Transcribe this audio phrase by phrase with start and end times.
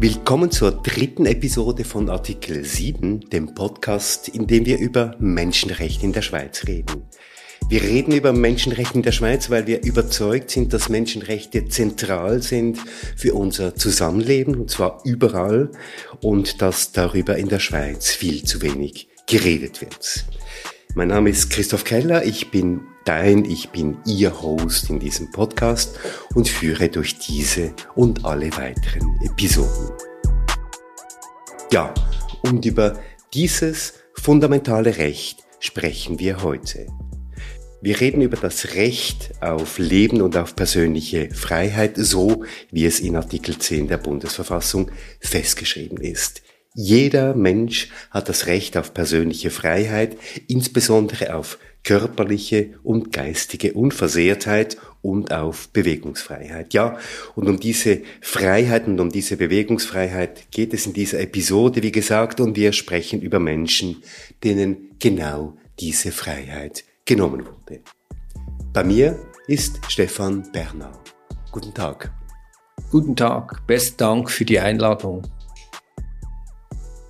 [0.00, 6.12] Willkommen zur dritten Episode von Artikel 7, dem Podcast, in dem wir über Menschenrechte in
[6.12, 7.02] der Schweiz reden.
[7.68, 12.78] Wir reden über Menschenrechte in der Schweiz, weil wir überzeugt sind, dass Menschenrechte zentral sind
[13.16, 15.72] für unser Zusammenleben, und zwar überall,
[16.22, 20.24] und dass darüber in der Schweiz viel zu wenig geredet wird.
[20.98, 25.96] Mein Name ist Christoph Keller, ich bin dein, ich bin Ihr Host in diesem Podcast
[26.34, 29.92] und führe durch diese und alle weiteren Episoden.
[31.72, 31.94] Ja,
[32.42, 32.98] und über
[33.32, 36.88] dieses fundamentale Recht sprechen wir heute.
[37.80, 43.14] Wir reden über das Recht auf Leben und auf persönliche Freiheit, so wie es in
[43.14, 46.42] Artikel 10 der Bundesverfassung festgeschrieben ist.
[46.80, 55.32] Jeder Mensch hat das Recht auf persönliche Freiheit, insbesondere auf körperliche und geistige Unversehrtheit und
[55.32, 56.74] auf Bewegungsfreiheit.
[56.74, 56.96] Ja,
[57.34, 62.38] und um diese Freiheit und um diese Bewegungsfreiheit geht es in dieser Episode, wie gesagt,
[62.38, 64.04] und wir sprechen über Menschen,
[64.44, 67.80] denen genau diese Freiheit genommen wurde.
[68.72, 70.92] Bei mir ist Stefan Bernau.
[71.50, 72.12] Guten Tag.
[72.92, 75.26] Guten Tag, besten Dank für die Einladung.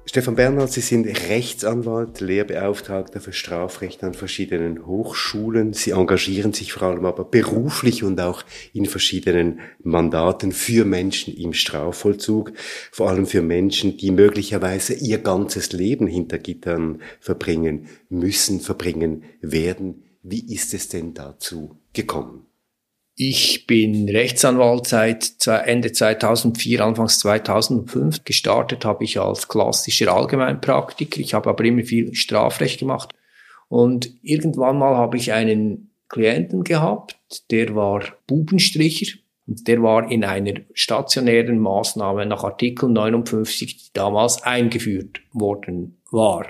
[0.09, 5.75] Stefan Bernhard, Sie sind Rechtsanwalt, Lehrbeauftragter für Strafrecht an verschiedenen Hochschulen.
[5.75, 8.43] Sie engagieren sich vor allem aber beruflich und auch
[8.73, 12.55] in verschiedenen Mandaten für Menschen im Strafvollzug,
[12.91, 20.05] vor allem für Menschen, die möglicherweise ihr ganzes Leben hinter Gittern verbringen müssen, verbringen werden.
[20.23, 22.48] Wie ist es denn dazu gekommen?
[23.21, 28.23] Ich bin Rechtsanwalt seit Ende 2004, Anfangs 2005.
[28.23, 31.19] Gestartet habe ich als klassischer Allgemeinpraktiker.
[31.19, 33.13] Ich habe aber immer viel Strafrecht gemacht.
[33.69, 37.19] Und irgendwann mal habe ich einen Klienten gehabt,
[37.51, 44.45] der war Bubenstricher und der war in einer stationären Maßnahme nach Artikel 59, die damals
[44.45, 46.47] eingeführt worden war.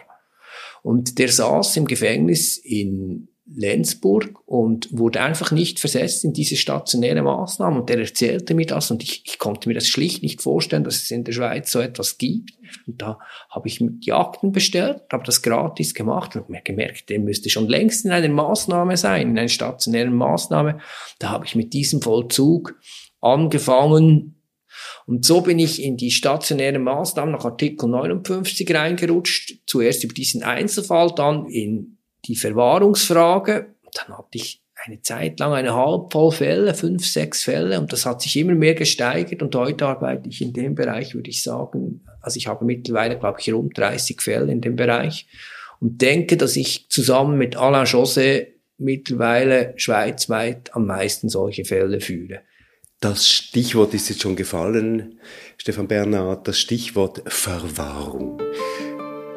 [0.83, 7.23] Und der saß im Gefängnis in Lenzburg und wurde einfach nicht versetzt in diese stationäre
[7.23, 7.81] Maßnahme.
[7.81, 10.97] Und der erzählte mir das und ich, ich konnte mir das schlicht nicht vorstellen, dass
[10.97, 12.53] es in der Schweiz so etwas gibt.
[12.87, 13.19] Und da
[13.51, 17.69] habe ich die Akten bestellt, habe das gratis gemacht und mir gemerkt, der müsste schon
[17.69, 20.81] längst in einer Maßnahme sein, in einer stationären Maßnahme.
[21.19, 22.79] Da habe ich mit diesem Vollzug
[23.21, 24.35] angefangen,
[25.07, 29.63] und so bin ich in die stationäre Maßnahmen nach Artikel 59 reingerutscht.
[29.67, 33.75] Zuerst über diesen Einzelfall, dann in die Verwahrungsfrage.
[33.95, 38.23] Dann hatte ich eine Zeit lang eine Halbvoll Fälle, fünf, sechs Fälle und das hat
[38.23, 42.37] sich immer mehr gesteigert und heute arbeite ich in dem Bereich, würde ich sagen, also
[42.37, 45.27] ich habe mittlerweile, glaube ich, rund 30 Fälle in dem Bereich
[45.81, 48.49] und denke, dass ich zusammen mit Alain José
[48.79, 52.41] mittlerweile schweizweit am meisten solche Fälle führe.
[53.01, 55.21] Das Stichwort ist jetzt schon gefallen,
[55.57, 58.41] Stefan Bernhard, das Stichwort Verwahrung.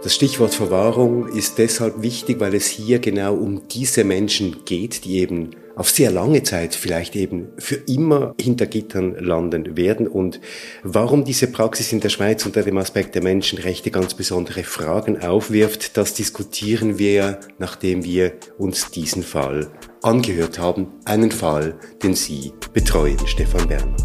[0.03, 5.19] Das Stichwort Verwahrung ist deshalb wichtig, weil es hier genau um diese Menschen geht, die
[5.19, 10.41] eben auf sehr lange Zeit vielleicht eben für immer hinter Gittern landen werden und
[10.83, 15.97] warum diese Praxis in der Schweiz unter dem Aspekt der Menschenrechte ganz besondere Fragen aufwirft,
[15.97, 23.19] das diskutieren wir, nachdem wir uns diesen Fall angehört haben, einen Fall, den Sie betreuen,
[23.27, 23.95] Stefan Berner.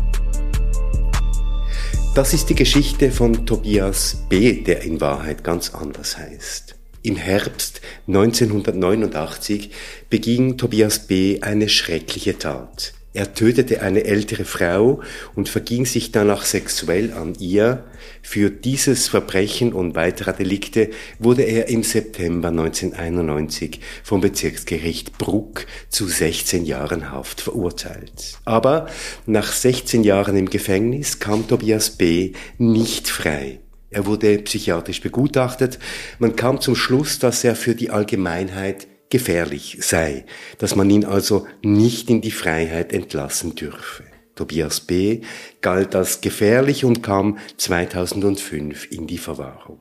[2.17, 6.75] Das ist die Geschichte von Tobias B., der in Wahrheit ganz anders heißt.
[7.03, 9.71] Im Herbst 1989
[10.09, 11.43] beging Tobias B.
[11.43, 12.95] eine schreckliche Tat.
[13.17, 15.01] Er tötete eine ältere Frau
[15.35, 17.85] und verging sich danach sexuell an ihr.
[18.21, 26.07] Für dieses Verbrechen und weiterer Delikte wurde er im September 1991 vom Bezirksgericht Bruck zu
[26.07, 28.37] 16 Jahren Haft verurteilt.
[28.45, 28.87] Aber
[29.25, 32.33] nach 16 Jahren im Gefängnis kam Tobias B.
[32.59, 33.61] nicht frei.
[33.89, 35.79] Er wurde psychiatrisch begutachtet.
[36.19, 40.25] Man kam zum Schluss, dass er für die Allgemeinheit gefährlich sei,
[40.59, 44.05] dass man ihn also nicht in die Freiheit entlassen dürfe.
[44.35, 45.23] Tobias B.
[45.63, 49.81] galt als gefährlich und kam 2005 in die Verwahrung.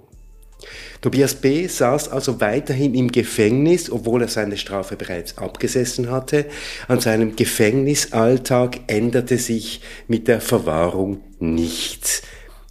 [1.02, 1.68] Tobias B.
[1.68, 6.46] saß also weiterhin im Gefängnis, obwohl er seine Strafe bereits abgesessen hatte.
[6.88, 12.24] An seinem Gefängnisalltag änderte sich mit der Verwahrung nichts.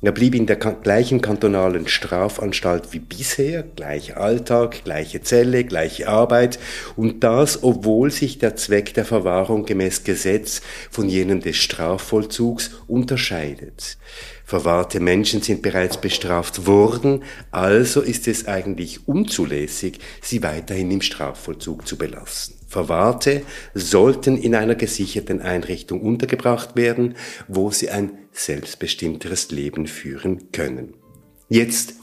[0.05, 6.59] Er blieb in der gleichen kantonalen Strafanstalt wie bisher, gleicher Alltag, gleiche Zelle, gleiche Arbeit
[6.95, 10.61] und das, obwohl sich der Zweck der Verwahrung gemäß Gesetz
[10.91, 13.97] von jenen des Strafvollzugs unterscheidet.
[14.55, 21.89] Verwahrte Menschen sind bereits bestraft worden, also ist es eigentlich unzulässig, sie weiterhin im Strafvollzug
[21.89, 22.55] zu belassen.
[22.69, 23.43] Verwahrte
[23.75, 27.17] sollten in einer gesicherten Einrichtung untergebracht werden,
[27.49, 30.95] wo sie ein selbstbestimmteres Leben führen können.
[31.49, 31.95] Jetzt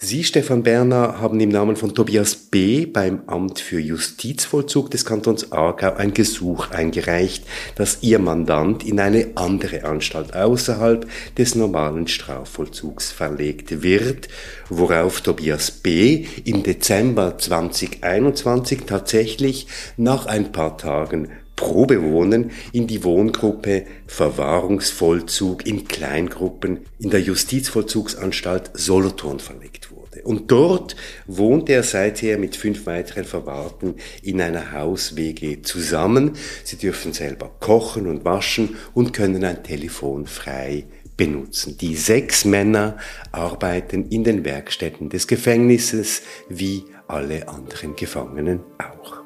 [0.00, 2.86] Sie, Stefan Berner, haben im Namen von Tobias B.
[2.86, 9.32] beim Amt für Justizvollzug des Kantons Aargau ein Gesuch eingereicht, dass Ihr Mandant in eine
[9.34, 11.04] andere Anstalt außerhalb
[11.36, 14.28] des normalen Strafvollzugs verlegt wird,
[14.68, 16.26] worauf Tobias B.
[16.44, 19.66] im Dezember 2021 tatsächlich
[19.96, 29.40] nach ein paar Tagen Probewohnen in die Wohngruppe Verwahrungsvollzug in Kleingruppen in der Justizvollzugsanstalt Solothurn
[29.40, 30.22] verlegt wurde.
[30.22, 30.94] Und dort
[31.26, 36.34] wohnt er seither mit fünf weiteren Verwahrten in einer Haus-WG zusammen.
[36.62, 40.84] Sie dürfen selber kochen und waschen und können ein Telefon frei
[41.16, 41.76] benutzen.
[41.76, 42.98] Die sechs Männer
[43.32, 49.17] arbeiten in den Werkstätten des Gefängnisses wie alle anderen Gefangenen auch.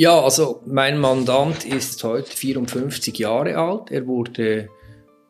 [0.00, 3.90] Ja, also mein Mandant ist heute 54 Jahre alt.
[3.90, 4.70] Er wurde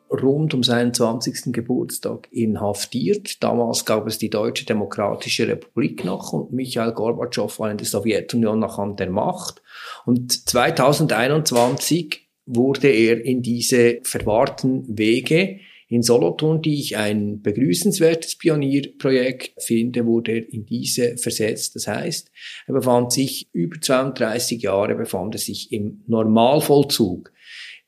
[0.09, 1.53] rund um seinen 20.
[1.53, 3.43] Geburtstag inhaftiert.
[3.43, 8.61] Damals gab es die Deutsche Demokratische Republik noch und Michael Gorbatschow war in der Sowjetunion
[8.61, 9.61] noch an der Macht.
[10.07, 15.59] Und 2021 wurde er in diese verwahrten Wege
[15.91, 21.75] in Solothurn, die ich ein begrüßenswertes Pionierprojekt finde, wurde er in diese versetzt.
[21.75, 22.31] Das heißt,
[22.69, 27.33] er befand sich über 32 Jahre, befand er sich im Normalvollzug.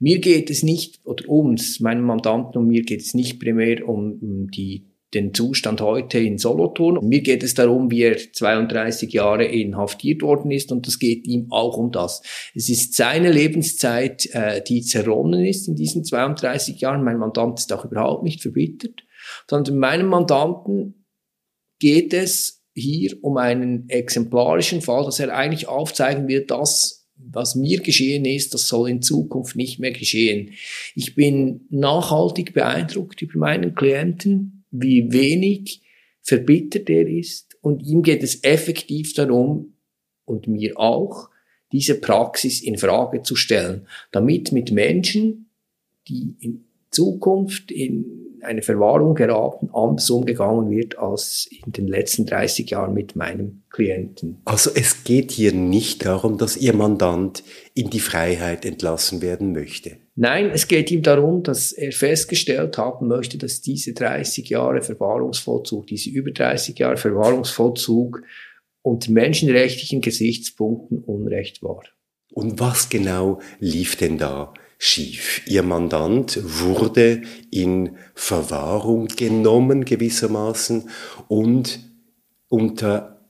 [0.00, 4.48] Mir geht es nicht, oder uns, meinem Mandanten und mir geht es nicht primär um
[4.50, 7.06] die den Zustand heute in Solothurn.
[7.06, 11.48] Mir geht es darum, wie er 32 Jahre inhaftiert worden ist und es geht ihm
[11.50, 12.22] auch um das.
[12.54, 17.04] Es ist seine Lebenszeit, äh, die zerronnen ist in diesen 32 Jahren.
[17.04, 19.04] Mein Mandant ist auch überhaupt nicht verbittert,
[19.48, 21.06] sondern meinem Mandanten
[21.78, 27.80] geht es hier um einen exemplarischen Fall, dass er eigentlich aufzeigen wird, dass was mir
[27.80, 30.54] geschehen ist, das soll in Zukunft nicht mehr geschehen.
[30.94, 35.82] Ich bin nachhaltig beeindruckt über meinen Klienten, wie wenig
[36.22, 37.56] verbittert er ist.
[37.60, 39.72] Und ihm geht es effektiv darum,
[40.24, 41.28] und mir auch,
[41.72, 45.50] diese Praxis in Frage zu stellen, damit mit Menschen,
[46.08, 52.68] die in Zukunft in eine Verwahrung geraten, anders umgegangen wird als in den letzten 30
[52.70, 54.42] Jahren mit meinem Klienten.
[54.44, 59.96] Also es geht hier nicht darum, dass Ihr Mandant in die Freiheit entlassen werden möchte.
[60.14, 65.86] Nein, es geht ihm darum, dass er festgestellt haben möchte, dass diese 30 Jahre Verwahrungsvollzug,
[65.86, 68.22] diese über 30 Jahre Verwahrungsvollzug
[68.82, 71.82] unter menschenrechtlichen Gesichtspunkten Unrecht war.
[72.32, 75.42] Und was genau lief denn da schief.
[75.46, 77.22] Ihr Mandant wurde
[77.52, 80.90] in Verwahrung genommen gewissermaßen
[81.28, 81.78] und
[82.48, 83.24] unter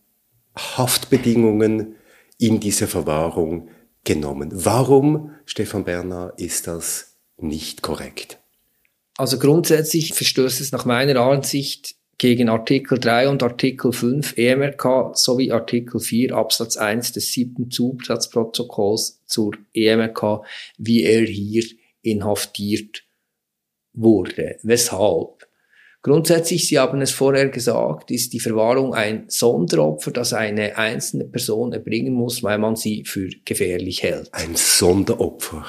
[0.57, 1.97] Haftbedingungen
[2.39, 3.69] in diese Verwahrung
[4.05, 4.51] genommen.
[4.53, 8.39] Warum, Stefan Bernhard, ist das nicht korrekt?
[9.17, 15.51] Also grundsätzlich verstößt es nach meiner Ansicht gegen Artikel 3 und Artikel 5 EMRK sowie
[15.51, 20.43] Artikel 4 Absatz 1 des siebten Zusatzprotokolls zur EMRK,
[20.79, 21.65] wie er hier
[22.03, 23.05] inhaftiert
[23.93, 24.57] wurde.
[24.63, 25.42] Weshalb?
[26.03, 31.73] Grundsätzlich, Sie haben es vorher gesagt, ist die Verwahrung ein Sonderopfer, das eine einzelne Person
[31.73, 34.29] erbringen muss, weil man sie für gefährlich hält.
[34.33, 35.65] Ein Sonderopfer?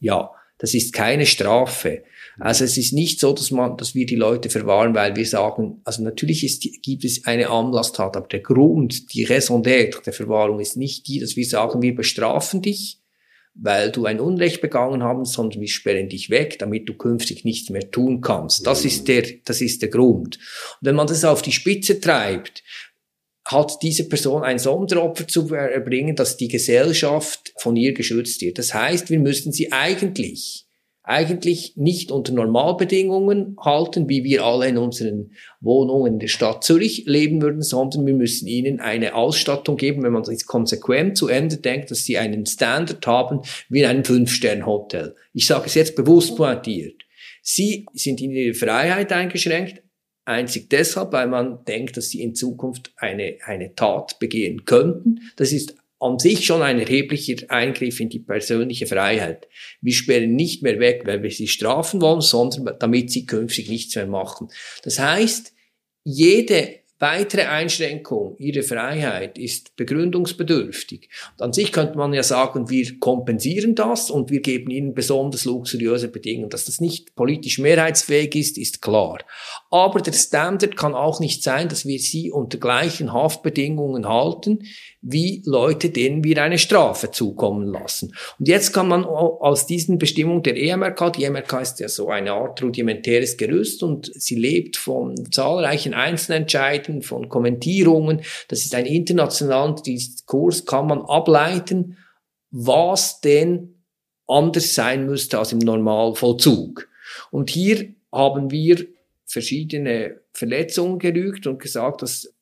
[0.00, 2.02] Ja, das ist keine Strafe.
[2.40, 5.82] Also es ist nicht so, dass man, dass wir die Leute verwahren, weil wir sagen,
[5.84, 10.60] also natürlich ist, gibt es eine Anlasstat, aber der Grund, die Raison d'être der Verwahrung
[10.60, 13.00] ist nicht die, dass wir sagen, wir bestrafen dich,
[13.54, 17.70] weil du ein Unrecht begangen hast, sondern wir sperren dich weg, damit du künftig nichts
[17.70, 18.66] mehr tun kannst.
[18.66, 20.36] Das ist der, das ist der Grund.
[20.36, 22.64] Und wenn man das auf die Spitze treibt,
[23.46, 28.58] hat diese Person ein Sonderopfer zu erbringen, dass die Gesellschaft von ihr geschützt wird.
[28.58, 30.66] Das heißt, wir müssen sie eigentlich
[31.04, 37.04] eigentlich nicht unter Normalbedingungen halten, wie wir alle in unseren Wohnungen in der Stadt Zürich
[37.06, 41.58] leben würden, sondern wir müssen ihnen eine Ausstattung geben, wenn man das konsequent zu Ende
[41.58, 45.14] denkt, dass sie einen Standard haben wie in einem Fünf-Stern-Hotel.
[45.34, 47.02] Ich sage es jetzt bewusst pointiert.
[47.42, 49.82] Sie sind in ihrer Freiheit eingeschränkt,
[50.24, 55.20] einzig deshalb, weil man denkt, dass sie in Zukunft eine, eine Tat begehen könnten.
[55.36, 59.48] Das ist an sich schon ein erheblicher Eingriff in die persönliche Freiheit.
[59.80, 63.96] Wir sperren nicht mehr weg, weil wir sie strafen wollen, sondern damit sie künftig nichts
[63.96, 64.48] mehr machen.
[64.82, 65.54] Das heißt,
[66.02, 71.08] jede weitere Einschränkung ihrer Freiheit ist begründungsbedürftig.
[71.32, 75.44] Und an sich könnte man ja sagen, wir kompensieren das und wir geben ihnen besonders
[75.44, 76.50] luxuriöse Bedingungen.
[76.50, 79.18] Dass das nicht politisch mehrheitsfähig ist, ist klar.
[79.70, 84.60] Aber der Standard kann auch nicht sein, dass wir sie unter gleichen Haftbedingungen halten,
[85.06, 88.14] wie Leute, denen wir eine Strafe zukommen lassen.
[88.38, 92.32] Und jetzt kann man aus diesen Bestimmungen der EMRK, die EMRK ist ja so eine
[92.32, 98.22] Art rudimentäres Gerüst und sie lebt von zahlreichen Einzelentscheiden, von Kommentierungen.
[98.48, 101.98] Das ist ein internationaler Diskurs, kann man ableiten,
[102.50, 103.84] was denn
[104.26, 106.88] anders sein müsste als im Normalvollzug.
[107.30, 108.86] Und hier haben wir
[109.26, 112.33] verschiedene Verletzungen gerügt und gesagt, dass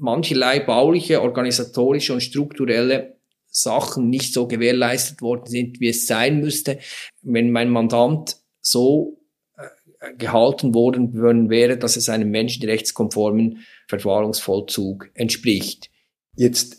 [0.00, 3.16] mancherlei bauliche, organisatorische und strukturelle
[3.46, 6.78] Sachen nicht so gewährleistet worden sind, wie es sein müsste,
[7.22, 9.20] wenn mein Mandant so
[9.56, 15.90] äh, gehalten worden wäre, dass es einem menschenrechtskonformen Verwahrungsvollzug entspricht.
[16.36, 16.78] Jetzt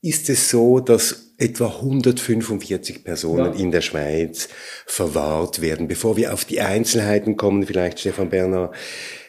[0.00, 3.60] ist es so, dass etwa 145 Personen ja.
[3.60, 4.48] in der Schweiz
[4.86, 5.88] verwahrt werden.
[5.88, 8.72] Bevor wir auf die Einzelheiten kommen, vielleicht Stefan Berner,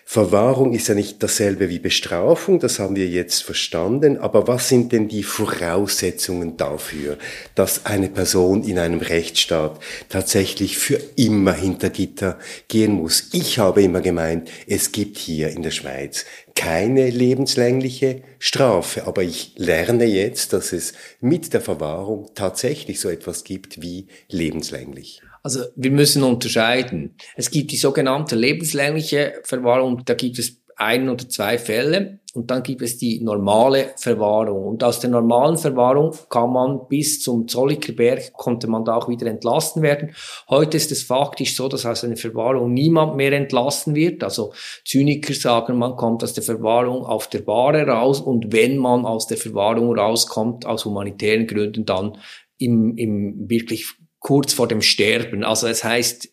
[0.10, 4.94] Verwahrung ist ja nicht dasselbe wie Bestrafung, das haben wir jetzt verstanden, aber was sind
[4.94, 7.18] denn die Voraussetzungen dafür,
[7.56, 13.32] dass eine Person in einem Rechtsstaat tatsächlich für immer hinter Gitter gehen muss?
[13.34, 16.24] Ich habe immer gemeint, es gibt hier in der Schweiz
[16.58, 23.44] keine lebenslängliche Strafe, aber ich lerne jetzt, dass es mit der Verwahrung tatsächlich so etwas
[23.44, 25.22] gibt wie lebenslänglich.
[25.44, 27.16] Also wir müssen unterscheiden.
[27.36, 32.62] Es gibt die sogenannte lebenslängliche Verwahrung, da gibt es ein oder zwei Fälle und dann
[32.62, 34.68] gibt es die normale Verwahrung.
[34.68, 39.26] Und aus der normalen Verwahrung kann man bis zum Zollikerberg, konnte man da auch wieder
[39.26, 40.12] entlassen werden.
[40.48, 44.24] Heute ist es faktisch so, dass aus einer Verwahrung niemand mehr entlassen wird.
[44.24, 44.54] Also
[44.86, 49.26] Zyniker sagen, man kommt aus der Verwahrung auf der Ware raus und wenn man aus
[49.26, 52.20] der Verwahrung rauskommt, aus humanitären Gründen, dann
[52.60, 55.44] im, im wirklich kurz vor dem Sterben.
[55.44, 56.30] Also es heißt,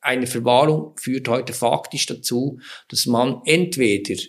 [0.00, 4.20] eine Verwahrung führt heute faktisch dazu, dass man entweder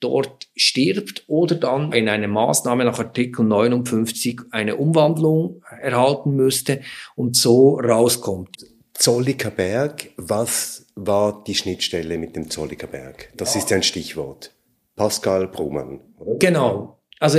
[0.00, 6.80] dort stirbt oder dann in einer Maßnahme nach Artikel 59 eine Umwandlung erhalten müsste
[7.14, 8.66] und so rauskommt.
[8.94, 13.32] Zolliker Berg, was war die Schnittstelle mit dem Zolliker Berg?
[13.36, 13.60] Das ja.
[13.60, 14.52] ist ein Stichwort.
[14.96, 16.00] Pascal Brumann.
[16.18, 16.38] Oder?
[16.38, 16.98] Genau.
[17.18, 17.38] Also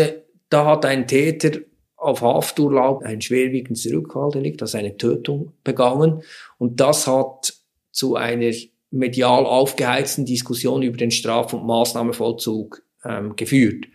[0.49, 1.59] da hat ein Täter
[1.95, 6.23] auf Hafturlaub ein schwerwiegendes Rückhaltedelikt, also eine Tötung begangen.
[6.57, 7.53] Und das hat
[7.93, 8.51] zu einer
[8.91, 13.85] medial aufgeheizten Diskussion über den Straf- und Maßnahmenvollzug ähm, geführt.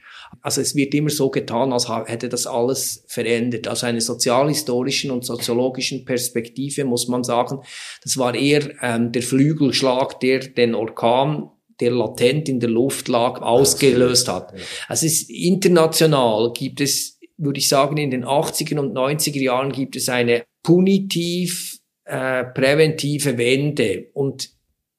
[0.41, 3.69] Also es wird immer so getan, als hätte das alles verändert.
[3.69, 7.61] Aus einer sozialhistorischen und soziologischen Perspektive muss man sagen,
[8.03, 11.51] das war eher ähm, der Flügelschlag, der den Orkan
[11.81, 14.53] der latent in der Luft lag, ausgelöst hat.
[14.89, 19.73] Also es ist international gibt es würde ich sagen, in den 80er und 90er Jahren
[19.73, 21.78] gibt es eine punitiv
[22.09, 24.51] äh, präventive Wende und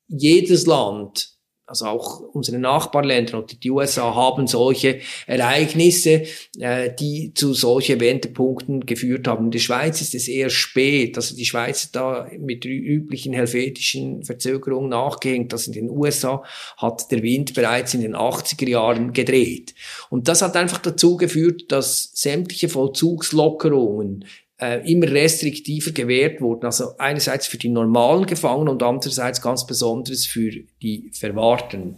[0.08, 6.24] jedes Land, also auch unsere Nachbarländer und die USA haben solche Ereignisse,
[6.60, 9.46] äh, die zu solchen Wendepunkten geführt haben.
[9.46, 14.90] In der Schweiz ist es eher spät, also die Schweiz da mit üblichen helvetischen Verzögerungen
[14.90, 15.54] nachgehängt.
[15.54, 16.44] Das in den USA
[16.78, 19.76] hat der Wind bereits in den 80er Jahren gedreht.
[20.10, 24.26] Und das hat einfach dazu geführt, dass sämtliche Vollzugslockerungen
[24.62, 26.66] äh, immer restriktiver gewährt wurden.
[26.66, 30.52] Also einerseits für die normalen Gefangenen und andererseits ganz besonders für
[30.82, 31.96] die Verwahrten.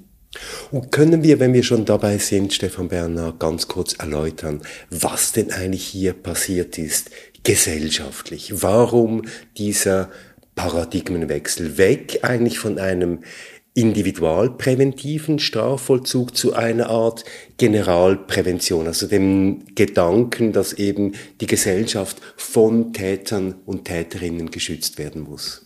[0.72, 5.51] Und können wir, wenn wir schon dabei sind, Stefan Berner, ganz kurz erläutern, was denn
[5.51, 7.12] eigentlich hier passiert ist,
[7.44, 8.62] gesellschaftlich?
[8.62, 9.24] Warum
[9.58, 10.10] dieser
[10.56, 13.24] Paradigmenwechsel weg eigentlich von einem
[13.73, 17.23] individualpräventiven Strafvollzug zu einer Art
[17.57, 25.65] Generalprävention, also dem Gedanken, dass eben die Gesellschaft von Tätern und Täterinnen geschützt werden muss.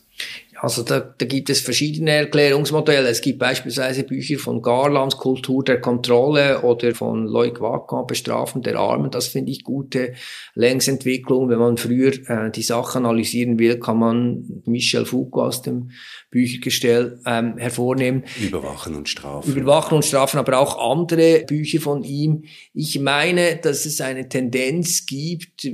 [0.60, 3.10] Also da, da gibt es verschiedene Erklärungsmodelle.
[3.10, 8.78] Es gibt beispielsweise Bücher von Garlands Kultur der Kontrolle oder von Loic Wacan Bestrafen der
[8.78, 9.12] Armen.
[9.12, 10.14] Das finde ich gute
[10.54, 11.50] Längsentwicklung.
[11.50, 15.92] Wenn man früher äh, die Sache analysieren will, kann man Michel Foucault aus dem
[16.32, 18.24] Büchergestell ähm, hervornehmen.
[18.42, 19.56] Überwachen und Strafen.
[19.56, 22.44] Überwachen und Strafen, aber auch andere Bücher von ihm.
[22.74, 25.68] Ich meine, dass es eine Tendenz gibt,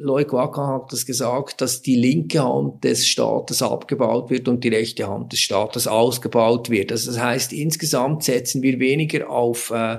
[0.00, 4.68] Loic Wacan hat das gesagt, dass die linke Hand des Staates abgebaut wird und die
[4.68, 6.92] rechte Hand des Staates ausgebaut wird.
[6.92, 9.98] Also das heißt, insgesamt setzen wir weniger auf äh,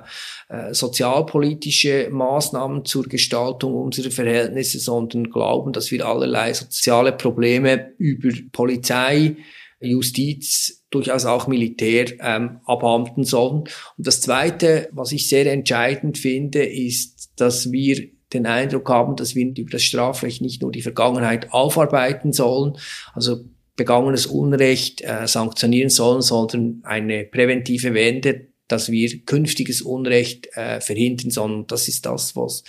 [0.49, 8.29] äh, sozialpolitische Maßnahmen zur Gestaltung unserer Verhältnisse, sondern glauben, dass wir allerlei soziale Probleme über
[8.51, 9.35] Polizei
[9.81, 13.61] Justiz, durchaus auch Militär ähm, abhandeln sollen.
[13.97, 19.35] Und das Zweite, was ich sehr entscheidend finde, ist, dass wir den Eindruck haben, dass
[19.35, 22.77] wir über das Strafrecht nicht nur die Vergangenheit aufarbeiten sollen,
[23.13, 23.45] also
[23.75, 31.31] begangenes Unrecht äh, sanktionieren sollen, sondern eine präventive Wende, dass wir künftiges Unrecht äh, verhindern
[31.31, 31.65] sollen.
[31.67, 32.63] Das ist das, was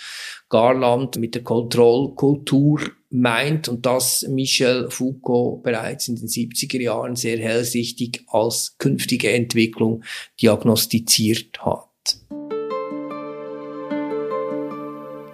[0.49, 7.37] Garland mit der Kontrollkultur meint und das Michel Foucault bereits in den 70er Jahren sehr
[7.37, 10.03] hellsichtig als künftige Entwicklung
[10.41, 12.40] diagnostiziert hat.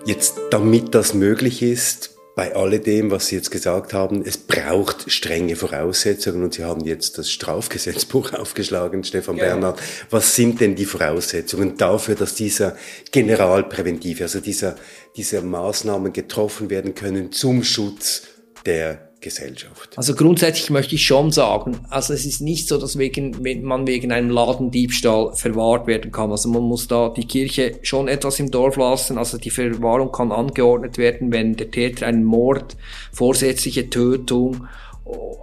[0.08, 5.58] Jetzt, damit das möglich ist, bei alledem, was Sie jetzt gesagt haben, es braucht strenge
[5.58, 9.44] Voraussetzungen und Sie haben jetzt das Strafgesetzbuch aufgeschlagen, Stefan ja.
[9.44, 9.82] Bernhard.
[10.10, 12.78] Was sind denn die Voraussetzungen dafür, dass dieser
[13.12, 14.78] Generalpräventiv, also dieser,
[15.18, 18.22] diese Maßnahmen getroffen werden können zum Schutz
[18.66, 19.98] der Gesellschaft.
[19.98, 24.12] Also grundsätzlich möchte ich schon sagen, also es ist nicht so, dass wegen, man wegen
[24.12, 26.32] einem Ladendiebstahl verwahrt werden kann.
[26.32, 29.18] Also man muss da die Kirche schon etwas im Dorf lassen.
[29.18, 32.78] Also die Verwahrung kann angeordnet werden, wenn der Täter einen Mord,
[33.12, 34.68] vorsätzliche Tötung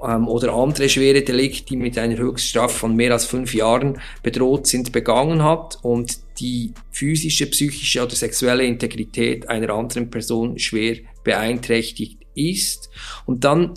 [0.06, 4.66] ähm, oder andere schwere Delikte, die mit einer Höchststrafe von mehr als fünf Jahren bedroht
[4.66, 12.23] sind, begangen hat und die physische, psychische oder sexuelle Integrität einer anderen Person schwer beeinträchtigt
[12.34, 12.90] ist.
[13.26, 13.74] Und dann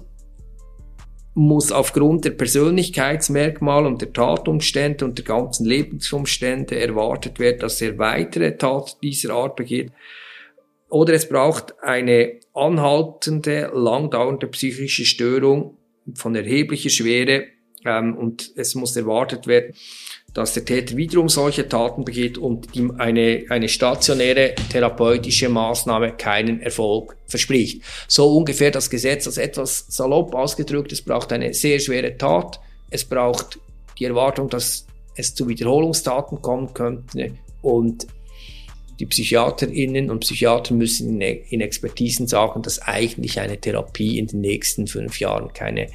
[1.34, 8.00] muss aufgrund der Persönlichkeitsmerkmale und der Tatumstände und der ganzen Lebensumstände erwartet werden, dass er
[8.00, 9.92] weitere Tat dieser Art begeht.
[10.90, 15.78] Oder es braucht eine anhaltende, langdauernde psychische Störung
[16.16, 17.46] von erheblicher Schwere
[17.86, 19.76] ähm, und es muss erwartet werden,
[20.38, 26.62] dass der Täter wiederum solche Taten begeht und die, eine, eine stationäre therapeutische Maßnahme keinen
[26.62, 27.82] Erfolg verspricht.
[28.08, 32.60] So ungefähr das Gesetz, als etwas salopp ausgedrückt, es braucht eine sehr schwere Tat,
[32.92, 33.58] es braucht
[33.98, 37.32] die Erwartung, dass es zu Wiederholungstaten kommen könnte
[37.64, 38.06] und
[39.00, 44.86] die Psychiaterinnen und Psychiater müssen in Expertisen sagen, dass eigentlich eine Therapie in den nächsten
[44.86, 45.88] fünf Jahren keine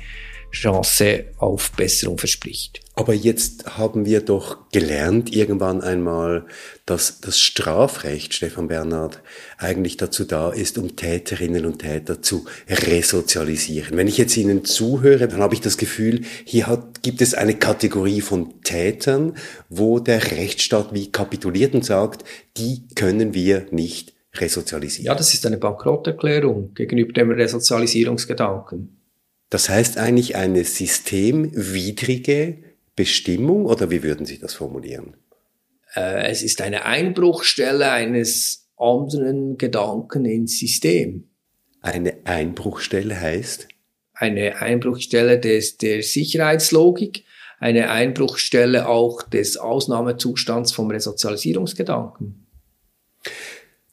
[0.53, 2.81] Chance auf Besserung verspricht.
[2.95, 6.45] Aber jetzt haben wir doch gelernt irgendwann einmal,
[6.85, 9.23] dass das Strafrecht, Stefan Bernhard,
[9.57, 13.97] eigentlich dazu da ist, um Täterinnen und Täter zu resozialisieren.
[13.97, 17.55] Wenn ich jetzt Ihnen zuhöre, dann habe ich das Gefühl, hier hat, gibt es eine
[17.55, 19.37] Kategorie von Tätern,
[19.71, 22.25] wo der Rechtsstaat wie kapituliert und sagt,
[22.59, 25.07] die können wir nicht resozialisieren.
[25.07, 29.02] Ja, das ist eine Bankrotterklärung gegenüber dem Resozialisierungsgedanken.
[29.53, 32.57] Das heißt eigentlich eine systemwidrige
[32.97, 35.15] Bestimmung oder wie würden Sie das formulieren?
[35.95, 41.29] Äh, es ist eine Einbruchstelle eines anderen Gedanken ins System.
[41.83, 43.69] Eine Einbruchstelle heißt?
[44.15, 47.25] Eine Einbruchstelle des, der Sicherheitslogik,
[47.59, 52.42] eine Einbruchstelle auch des Ausnahmezustands vom Resozialisierungsgedanken.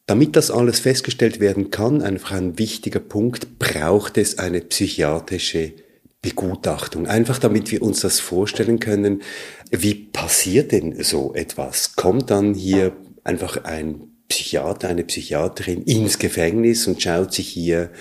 [0.09, 5.73] Damit das alles festgestellt werden kann, einfach ein wichtiger Punkt, braucht es eine psychiatrische
[6.23, 7.05] Begutachtung.
[7.05, 9.21] Einfach damit wir uns das vorstellen können,
[9.69, 11.95] wie passiert denn so etwas?
[11.95, 12.93] Kommt dann hier
[13.23, 17.91] einfach ein Psychiater, eine Psychiaterin ins Gefängnis und schaut sich hier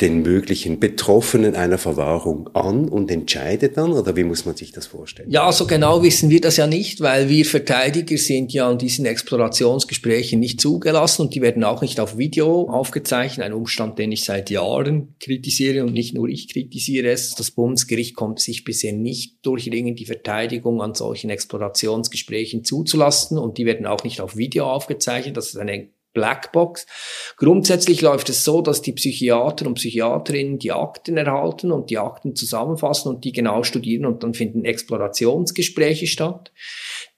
[0.00, 3.92] den möglichen Betroffenen einer Verwahrung an und entscheidet dann?
[3.92, 5.30] Oder wie muss man sich das vorstellen?
[5.30, 9.04] Ja, so genau wissen wir das ja nicht, weil wir Verteidiger sind ja an diesen
[9.04, 13.44] Explorationsgesprächen nicht zugelassen und die werden auch nicht auf Video aufgezeichnet.
[13.44, 17.34] Ein Umstand, den ich seit Jahren kritisiere und nicht nur ich kritisiere es.
[17.34, 23.66] Das Bundesgericht konnte sich bisher nicht durchringen, die Verteidigung an solchen Explorationsgesprächen zuzulassen und die
[23.66, 25.36] werden auch nicht auf Video aufgezeichnet.
[25.36, 26.86] Das ist eine Blackbox.
[27.36, 32.34] Grundsätzlich läuft es so, dass die Psychiater und Psychiaterinnen die Akten erhalten und die Akten
[32.34, 36.52] zusammenfassen und die genau studieren und dann finden Explorationsgespräche statt.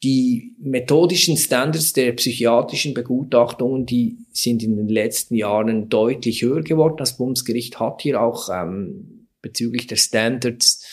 [0.02, 6.96] Die methodischen Standards der psychiatrischen Begutachtungen, die sind in den letzten Jahren deutlich höher geworden.
[6.98, 10.84] Das Bundesgericht hat hier auch ähm, bezüglich der Standards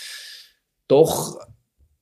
[0.88, 1.38] doch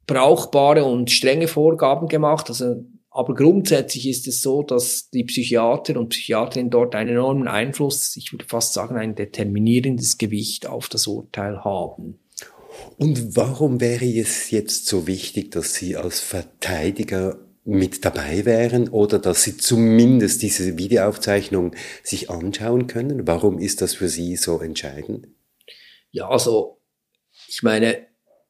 [0.08, 2.50] brauchbare und strenge Vorgaben gemacht.
[2.50, 2.86] Also
[3.18, 8.32] aber grundsätzlich ist es so, dass die Psychiater und Psychiaterinnen dort einen enormen Einfluss, ich
[8.32, 12.20] würde fast sagen, ein determinierendes Gewicht auf das Urteil haben.
[12.98, 19.18] Und warum wäre es jetzt so wichtig, dass Sie als Verteidiger mit dabei wären oder
[19.18, 23.26] dass Sie zumindest diese Videoaufzeichnung sich anschauen können?
[23.26, 25.28] Warum ist das für Sie so entscheidend?
[26.12, 26.82] Ja, also
[27.48, 28.07] ich meine,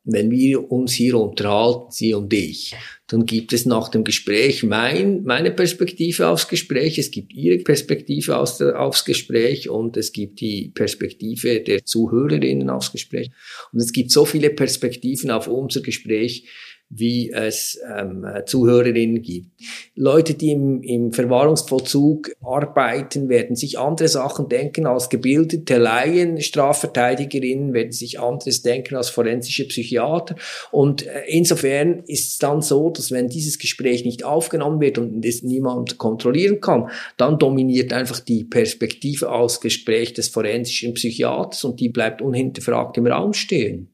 [0.08, 2.74] wenn wir uns hier unterhalten, Sie und ich,
[3.08, 8.38] dann gibt es nach dem Gespräch mein, meine Perspektive aufs Gespräch, es gibt Ihre Perspektive
[8.38, 13.30] aus der, aufs Gespräch und es gibt die Perspektive der Zuhörerinnen aufs Gespräch.
[13.72, 16.48] Und es gibt so viele Perspektiven auf unser Gespräch,
[16.90, 19.48] wie es ähm, Zuhörerinnen gibt.
[19.96, 27.74] Leute, die im, im Verwahrungsvollzug arbeiten, werden sich andere Sachen denken als gebildete Laien, Strafverteidigerinnen
[27.74, 30.36] werden sich anderes denken als forensische Psychiater.
[30.72, 35.26] Und äh, insofern ist es dann so, dass wenn dieses Gespräch nicht aufgenommen wird und
[35.26, 41.80] es niemand kontrollieren kann, dann dominiert einfach die Perspektive als Gespräch des forensischen Psychiaters und
[41.80, 43.90] die bleibt unhinterfragt im Raum stehen.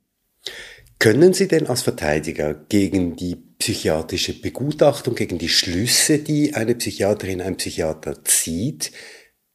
[1.03, 7.41] Können Sie denn als Verteidiger gegen die psychiatrische Begutachtung, gegen die Schlüsse, die eine Psychiaterin,
[7.41, 8.93] ein Psychiater zieht,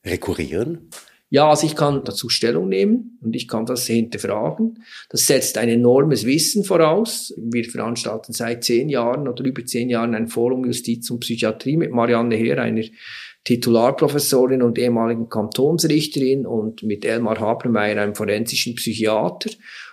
[0.04, 0.90] rekurrieren?
[1.30, 4.84] Ja, also ich kann dazu Stellung nehmen und ich kann das hinterfragen.
[5.08, 7.32] Das setzt ein enormes Wissen voraus.
[7.38, 11.92] Wir veranstalten seit zehn Jahren oder über zehn Jahren ein Forum Justiz und Psychiatrie mit
[11.92, 12.84] Marianne Heer, einer
[13.44, 19.48] Titularprofessorin und ehemaligen Kantonsrichterin und mit Elmar Habermeier, einem forensischen Psychiater.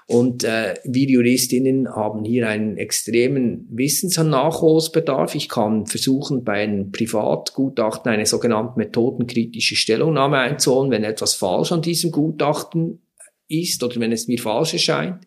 [0.07, 5.33] Und äh, wir Juristinnen haben hier einen extremen Wissensnachholsbedarf.
[5.33, 11.81] Ich kann versuchen, bei einem Privatgutachten eine sogenannte methodenkritische Stellungnahme einzuholen, wenn etwas falsch an
[11.81, 13.01] diesem Gutachten
[13.47, 15.25] ist oder wenn es mir falsch erscheint.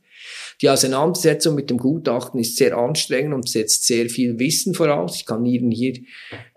[0.61, 5.17] Die Auseinandersetzung mit dem Gutachten ist sehr anstrengend und setzt sehr viel Wissen voraus.
[5.17, 5.95] Ich kann Ihnen hier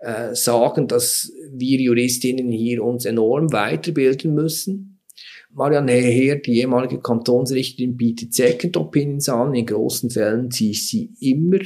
[0.00, 4.91] äh, sagen, dass wir Juristinnen hier uns enorm weiterbilden müssen.
[5.54, 9.54] Marianne Heer, die ehemalige Kantonsrichterin, bietet Second Opinions an.
[9.54, 11.58] In großen Fällen ziehe ich sie immer,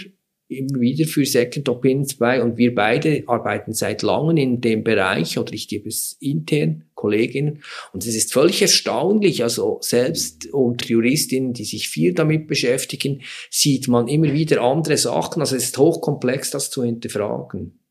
[0.48, 5.38] immer wieder für Second Opinions bei und wir beide arbeiten seit langem in dem Bereich
[5.38, 11.52] oder ich gebe es intern Kolleginnen und es ist völlig erstaunlich, also selbst unter Juristinnen,
[11.52, 16.50] die sich viel damit beschäftigen, sieht man immer wieder andere Sachen, also es ist hochkomplex,
[16.50, 17.85] das zu hinterfragen.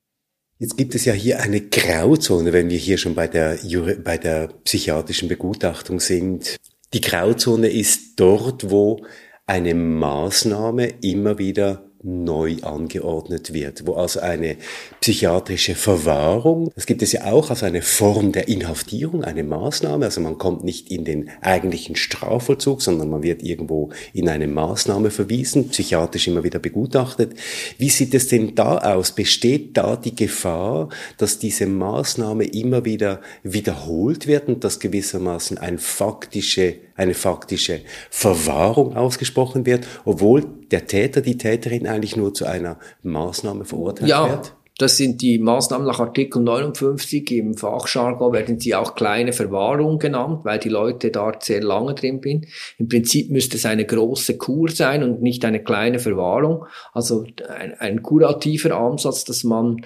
[0.57, 3.59] Jetzt gibt es ja hier eine Grauzone, wenn wir hier schon bei der,
[4.03, 6.55] bei der psychiatrischen Begutachtung sind.
[6.93, 9.05] Die Grauzone ist dort, wo
[9.45, 14.57] eine Maßnahme immer wieder neu angeordnet wird, wo also eine
[15.01, 20.21] psychiatrische Verwahrung, das gibt es ja auch als eine Form der Inhaftierung, eine Maßnahme, also
[20.21, 25.69] man kommt nicht in den eigentlichen Strafvollzug, sondern man wird irgendwo in eine Maßnahme verwiesen,
[25.69, 27.33] psychiatrisch immer wieder begutachtet.
[27.79, 29.11] Wie sieht es denn da aus?
[29.11, 35.79] Besteht da die Gefahr, dass diese Maßnahme immer wieder wiederholt wird und dass gewissermaßen ein
[35.79, 42.79] faktische eine faktische Verwahrung ausgesprochen wird, obwohl der Täter, die Täterin eigentlich nur zu einer
[43.03, 44.29] Maßnahme verurteilt ja.
[44.29, 44.55] wird?
[44.77, 47.31] Das sind die Maßnahmen nach Artikel 59.
[47.31, 52.19] Im Fachjargon werden sie auch kleine Verwahrung genannt, weil die Leute dort sehr lange drin
[52.21, 52.47] sind.
[52.77, 56.65] Im Prinzip müsste es eine große Kur sein und nicht eine kleine Verwahrung.
[56.91, 59.77] Also ein, ein kurativer Ansatz, dass man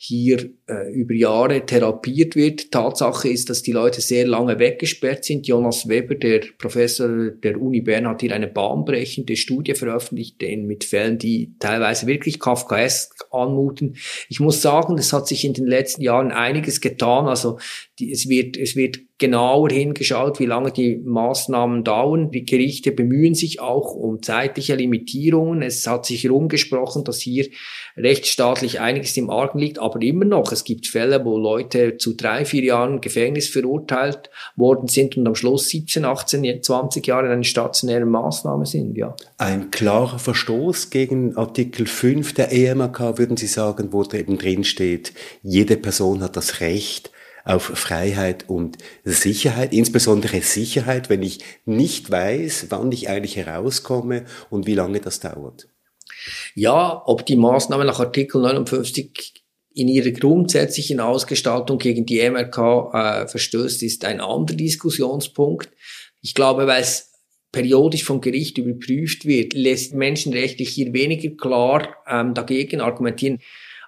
[0.00, 2.70] hier äh, über Jahre therapiert wird.
[2.70, 5.48] Tatsache ist, dass die Leute sehr lange weggesperrt sind.
[5.48, 11.18] Jonas Weber, der Professor der Uni Bern, hat hier eine bahnbrechende Studie veröffentlicht, mit Fällen,
[11.18, 13.96] die teilweise wirklich kafkaesk anmuten.
[14.28, 17.26] Ich muss sagen, es hat sich in den letzten Jahren einiges getan.
[17.26, 17.58] Also
[17.98, 22.30] die, es wird, es wird genauer hingeschaut, wie lange die Maßnahmen dauern.
[22.30, 25.60] Die Gerichte bemühen sich auch um zeitliche Limitierungen.
[25.60, 27.48] Es hat sich herumgesprochen, dass hier
[27.96, 30.52] rechtsstaatlich einiges im Argen liegt, aber immer noch.
[30.52, 35.34] Es gibt Fälle, wo Leute zu drei, vier Jahren Gefängnis verurteilt worden sind und am
[35.34, 39.16] Schluss 17, 18, 20 Jahre in einer stationären Maßnahme sind, ja.
[39.36, 45.12] Ein klarer Verstoß gegen Artikel 5 der EMRK, würden Sie sagen, wo eben drin steht,
[45.42, 47.10] jede Person hat das Recht,
[47.48, 54.66] auf Freiheit und Sicherheit, insbesondere Sicherheit, wenn ich nicht weiß, wann ich eigentlich herauskomme und
[54.66, 55.68] wie lange das dauert.
[56.54, 63.28] Ja, ob die Maßnahme nach Artikel 59 in ihrer grundsätzlichen Ausgestaltung gegen die MRK äh,
[63.28, 65.70] verstößt, ist ein anderer Diskussionspunkt.
[66.20, 67.12] Ich glaube, weil es
[67.50, 73.38] periodisch vom Gericht überprüft wird, lässt menschenrechtlich hier weniger klar ähm, dagegen argumentieren.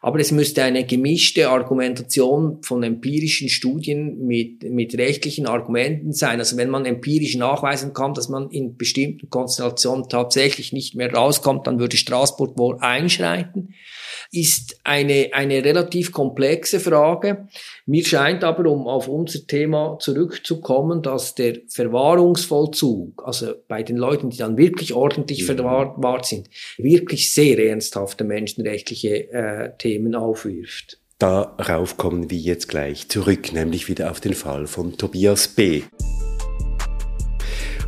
[0.01, 6.39] Aber es müsste eine gemischte Argumentation von empirischen Studien mit, mit rechtlichen Argumenten sein.
[6.39, 11.67] Also wenn man empirisch nachweisen kann, dass man in bestimmten Konstellationen tatsächlich nicht mehr rauskommt,
[11.67, 13.75] dann würde Straßburg wohl einschreiten
[14.33, 17.49] ist eine, eine relativ komplexe Frage.
[17.87, 24.31] Mir scheint aber, um auf unser Thema zurückzukommen, dass der Verwahrungsvollzug, also bei den Leuten,
[24.31, 25.57] die dann wirklich ordentlich mhm.
[25.57, 30.99] verwahrt sind, wirklich sehr ernsthafte menschenrechtliche äh, Themen aufwirft.
[31.19, 35.83] Darauf kommen wir jetzt gleich zurück, nämlich wieder auf den Fall von Tobias B.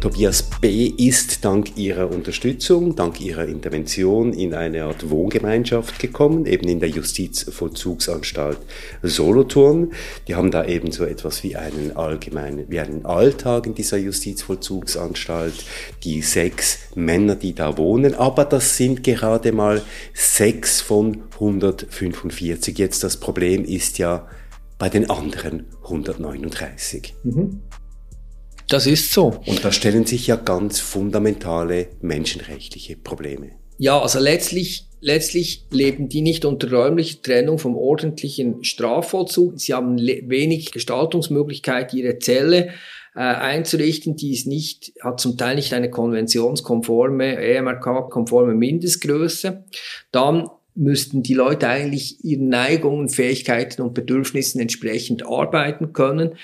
[0.02, 0.86] Tobias B.
[0.86, 6.88] ist dank ihrer Unterstützung, dank ihrer Intervention in eine Art Wohngemeinschaft gekommen, eben in der
[6.88, 8.58] Justizvollzugsanstalt
[9.04, 9.92] Solothurn.
[10.26, 15.54] Die haben da eben so etwas wie einen allgemeinen, wie einen Alltag in dieser Justizvollzugsanstalt.
[16.02, 19.82] Die sechs Männer, die da wohnen, aber das sind gerade mal
[20.14, 22.76] sechs von 145.
[22.76, 24.26] Jetzt das Problem ist ja
[24.78, 27.14] bei den anderen 139.
[27.22, 27.60] Mhm.
[28.68, 29.40] Das ist so.
[29.46, 33.50] Und da stellen sich ja ganz fundamentale menschenrechtliche Probleme.
[33.78, 39.60] Ja, also letztlich, letztlich leben die nicht unter räumlicher Trennung vom ordentlichen Strafvollzug.
[39.60, 42.70] Sie haben wenig Gestaltungsmöglichkeit, ihre Zelle
[43.14, 49.64] äh, einzurichten, die ist nicht, hat zum Teil nicht eine konventionskonforme, EMRK-konforme Mindestgröße.
[50.12, 56.36] Dann müssten die Leute eigentlich ihren Neigungen, Fähigkeiten und Bedürfnissen entsprechend arbeiten können.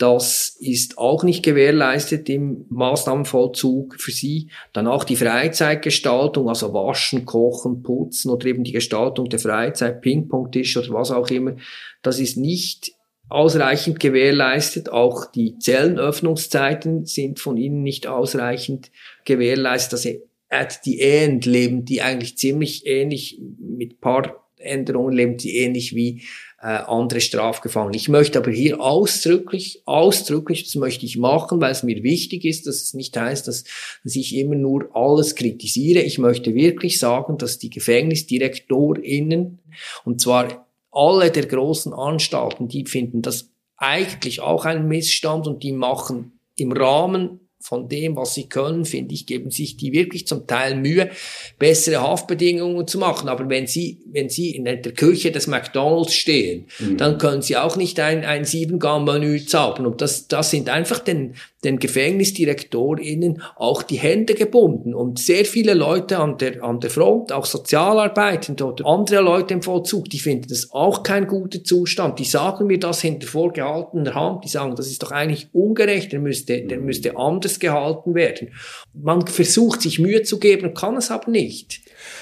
[0.00, 4.48] Das ist auch nicht gewährleistet im Maßnahmenvollzug für Sie.
[4.72, 10.78] Dann auch die Freizeitgestaltung, also Waschen, Kochen, Putzen oder eben die Gestaltung der Freizeit, Ping-Pong-Tisch
[10.78, 11.56] oder was auch immer.
[12.00, 12.92] Das ist nicht
[13.28, 14.88] ausreichend gewährleistet.
[14.88, 18.90] Auch die Zellenöffnungszeiten sind von Ihnen nicht ausreichend
[19.26, 19.92] gewährleistet.
[19.92, 25.94] Also at the end leben die eigentlich ziemlich ähnlich mit paar Änderungen leben die ähnlich
[25.94, 26.22] wie
[26.62, 27.96] äh, andere Strafgefangene.
[27.96, 32.66] Ich möchte aber hier ausdrücklich, ausdrücklich, das möchte ich machen, weil es mir wichtig ist,
[32.66, 33.64] dass es nicht heißt, dass,
[34.04, 36.00] dass ich immer nur alles kritisiere.
[36.00, 39.58] Ich möchte wirklich sagen, dass die GefängnisdirektorInnen,
[40.04, 45.72] und zwar alle der großen Anstalten, die finden das eigentlich auch ein Missstand und die
[45.72, 50.46] machen im Rahmen von dem, was sie können, finde ich, geben sich die wirklich zum
[50.46, 51.10] Teil Mühe,
[51.58, 53.28] bessere Haftbedingungen zu machen.
[53.28, 56.96] Aber wenn sie, wenn sie in der Küche des McDonalds stehen, mhm.
[56.96, 59.86] dann können sie auch nicht ein, ein Siebengang-Menü zaubern.
[59.86, 64.94] Und das, das sind einfach den, den GefängnisdirektorInnen auch die Hände gebunden.
[64.94, 69.62] Und sehr viele Leute an der, an der Front, auch Sozialarbeitende oder andere Leute im
[69.62, 72.18] Vollzug, die finden das auch kein guter Zustand.
[72.18, 74.44] Die sagen mir das hinter vorgehaltener Hand.
[74.44, 78.50] Die sagen, das ist doch eigentlich ungerecht, der müsste, der müsste anders gehalten werden.
[78.94, 81.80] Man versucht sich Mühe zu geben, kann es aber nicht.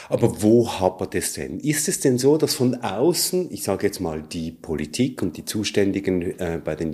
[0.08, 1.60] Aber wo hapert es denn?
[1.60, 5.44] Ist es denn so, dass von außen, ich sage jetzt mal die Politik und die
[5.44, 6.92] Zuständigen äh, bei den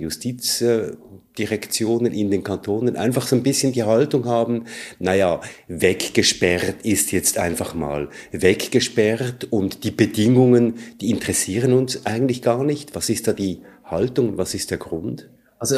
[1.35, 4.65] Justizdirektionen in den Kantonen einfach so ein bisschen die Haltung haben,
[4.99, 12.63] naja, weggesperrt ist jetzt einfach mal weggesperrt und die Bedingungen, die interessieren uns eigentlich gar
[12.63, 12.95] nicht.
[12.95, 14.37] Was ist da die Haltung?
[14.37, 15.29] Was ist der Grund?
[15.59, 15.77] Also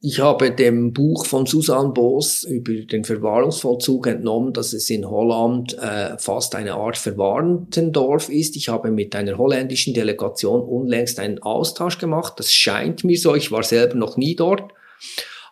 [0.00, 5.76] ich habe dem Buch von Susanne Boos über den Verwahrungsvollzug entnommen, dass es in Holland
[5.78, 8.56] äh, fast eine Art Verwarntendorf ist.
[8.56, 12.34] Ich habe mit einer holländischen Delegation unlängst einen Austausch gemacht.
[12.36, 13.34] Das scheint mir so.
[13.34, 14.72] Ich war selber noch nie dort.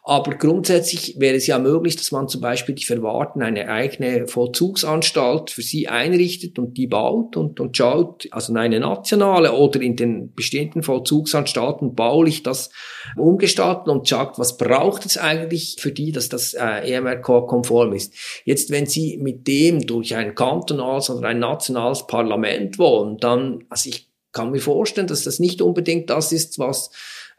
[0.07, 5.51] Aber grundsätzlich wäre es ja möglich, dass man zum Beispiel die Verwahrten eine eigene Vollzugsanstalt
[5.51, 10.35] für sie einrichtet und die baut und, und schaut, also eine nationale oder in den
[10.35, 12.69] bestehenden Vollzugsanstalten baulich das
[13.17, 18.13] umgestalten und schaut, was braucht es eigentlich für die, dass das äh, EMRK-konform ist.
[18.45, 23.89] Jetzt, wenn sie mit dem durch ein kantonales oder ein nationales Parlament wollen, dann, also
[23.89, 26.91] ich kann mir vorstellen, dass das nicht unbedingt das ist, was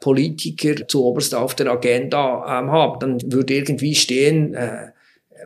[0.02, 3.00] Politiker zu oberst auf der Agenda ähm, haben.
[3.00, 4.92] Dann würde irgendwie stehen, äh,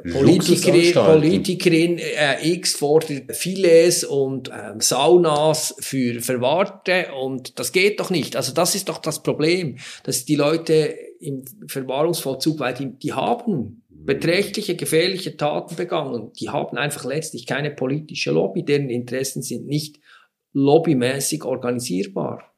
[0.03, 8.09] Politikerin, Politikerin äh, X fordert Filets und äh, Saunas für Verwahrte und das geht doch
[8.09, 8.35] nicht.
[8.35, 13.83] Also das ist doch das Problem, dass die Leute im Verwahrungsvollzug, weil die, die haben
[13.89, 19.99] beträchtliche, gefährliche Taten begangen, die haben einfach letztlich keine politische Lobby, deren Interessen sind nicht
[20.53, 22.48] lobbymäßig organisierbar.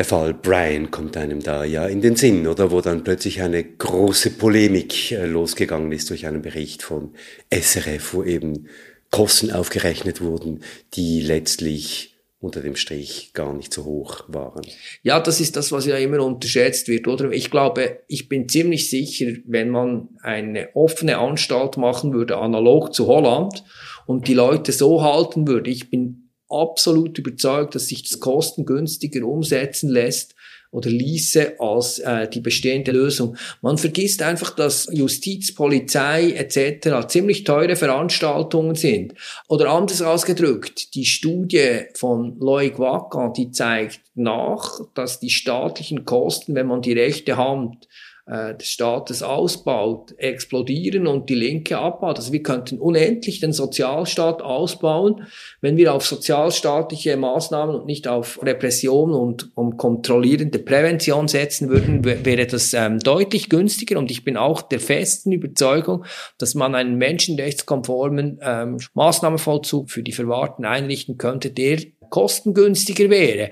[0.00, 3.62] Der Fall Brian kommt einem da ja in den Sinn, oder wo dann plötzlich eine
[3.62, 7.12] große Polemik äh, losgegangen ist durch einen Bericht von
[7.50, 8.66] SRF, wo eben
[9.10, 10.62] Kosten aufgerechnet wurden,
[10.94, 14.62] die letztlich unter dem Strich gar nicht so hoch waren.
[15.02, 17.30] Ja, das ist das, was ja immer unterschätzt wird, oder?
[17.32, 23.06] Ich glaube, ich bin ziemlich sicher, wenn man eine offene Anstalt machen würde, analog zu
[23.06, 23.64] Holland,
[24.06, 29.88] und die Leute so halten würde, ich bin absolut überzeugt, dass sich das kostengünstiger umsetzen
[29.88, 30.34] lässt
[30.72, 33.36] oder ließe als äh, die bestehende Lösung.
[33.60, 37.08] Man vergisst einfach, dass Justiz, Polizei etc.
[37.08, 39.14] ziemlich teure Veranstaltungen sind.
[39.48, 46.54] Oder anders ausgedrückt, die Studie von Loic Wacker, die zeigt nach, dass die staatlichen Kosten,
[46.54, 47.88] wenn man die rechte Hand
[48.30, 52.16] äh, des Staates ausbaut, explodieren und die Linke abbaut.
[52.16, 55.26] Also wir könnten unendlich den Sozialstaat ausbauen,
[55.60, 62.04] wenn wir auf sozialstaatliche Maßnahmen und nicht auf Repression und um kontrollierende Prävention setzen würden,
[62.04, 63.98] wäre das ähm, deutlich günstiger.
[63.98, 66.04] Und ich bin auch der festen Überzeugung,
[66.38, 71.78] dass man einen menschenrechtskonformen ähm, Maßnahmenvollzug für die Verwahrten einrichten könnte, der
[72.10, 73.50] kostengünstiger wäre.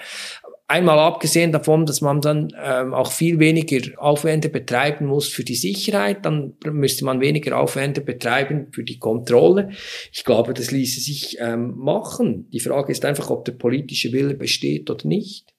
[0.70, 5.54] Einmal abgesehen davon, dass man dann ähm, auch viel weniger Aufwände betreiben muss für die
[5.54, 9.70] Sicherheit, dann müsste man weniger Aufwände betreiben für die Kontrolle.
[10.12, 12.50] Ich glaube, das ließe sich ähm, machen.
[12.52, 15.54] Die Frage ist einfach, ob der politische Wille besteht oder nicht.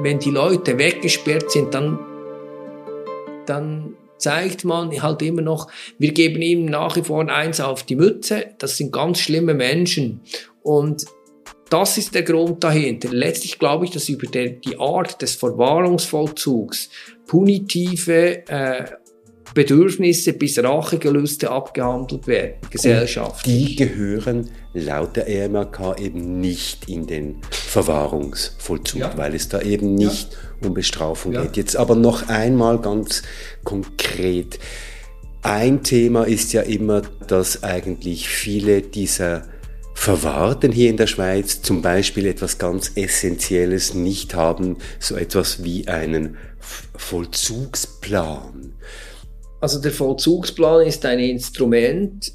[0.00, 1.98] Wenn die Leute weggesperrt sind, dann,
[3.46, 5.66] dann zeigt man halt immer noch,
[5.98, 8.54] wir geben ihnen nach wie vor eins auf die Mütze.
[8.58, 10.20] Das sind ganz schlimme Menschen.
[10.62, 11.06] Und
[11.74, 13.08] das ist der Grund dahinter.
[13.10, 16.88] Letztlich glaube ich, dass über der, die Art des Verwahrungsvollzugs
[17.26, 18.84] punitive äh,
[19.54, 23.44] Bedürfnisse bis Rachegelüste abgehandelt werden, Gesellschaft.
[23.44, 29.12] Die gehören laut der EMRK eben nicht in den Verwahrungsvollzug, ja.
[29.16, 30.68] weil es da eben nicht ja.
[30.68, 31.42] um Bestrafung ja.
[31.42, 31.56] geht.
[31.56, 33.22] Jetzt aber noch einmal ganz
[33.64, 34.60] konkret.
[35.42, 39.48] Ein Thema ist ja immer, dass eigentlich viele dieser
[40.04, 45.88] Verwahrten hier in der Schweiz zum Beispiel etwas ganz Essentielles nicht haben, so etwas wie
[45.88, 46.36] einen
[46.94, 48.74] Vollzugsplan.
[49.62, 52.34] Also der Vollzugsplan ist ein Instrument,